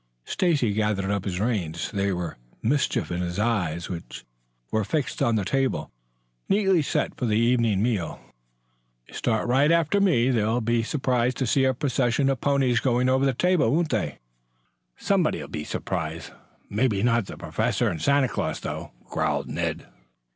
Stacy 0.25 0.73
gathered 0.73 1.11
up 1.11 1.25
his 1.25 1.39
reins. 1.39 1.91
There 1.91 2.15
was 2.15 2.33
mischief 2.63 3.11
in 3.11 3.21
his 3.21 3.37
eyes, 3.37 3.87
which 3.87 4.25
were 4.71 4.83
fixed 4.83 5.21
on 5.21 5.35
the 5.35 5.45
table, 5.45 5.91
neatly 6.49 6.81
set 6.81 7.13
for 7.13 7.27
the 7.27 7.37
evening 7.37 7.83
meal. 7.83 8.19
"You 9.07 9.13
start 9.13 9.47
right 9.47 9.71
after 9.71 10.01
me. 10.01 10.31
They'll 10.31 10.59
be 10.59 10.81
surprised 10.81 11.37
to 11.37 11.45
see 11.45 11.65
a 11.65 11.75
procession 11.75 12.29
of 12.29 12.41
ponies 12.41 12.79
going 12.79 13.09
over 13.09 13.27
the 13.27 13.33
table, 13.35 13.71
won't 13.71 13.89
they?" 13.91 14.17
"Somebody'll 14.97 15.47
be 15.49 15.63
surprised. 15.63 16.31
May 16.67 16.87
not 17.03 17.25
be 17.27 17.33
the 17.33 17.37
Professor 17.37 17.87
and 17.87 18.01
Santa 18.01 18.27
Claus, 18.27 18.59
though," 18.61 18.93
growled 19.05 19.49
Ned. 19.51 19.85